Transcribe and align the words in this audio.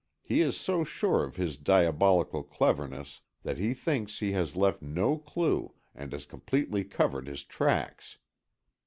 He 0.23 0.41
is 0.41 0.59
so 0.59 0.83
sure 0.83 1.23
of 1.23 1.35
his 1.35 1.57
diabolical 1.57 2.41
cleverness, 2.41 3.21
that 3.43 3.59
he 3.59 3.75
thinks 3.75 4.17
he 4.17 4.31
has 4.31 4.55
left 4.55 4.81
no 4.81 5.19
clue 5.19 5.75
and 5.93 6.11
has 6.11 6.25
completely 6.25 6.83
covered 6.83 7.27
his 7.27 7.43
tracks! 7.43 8.17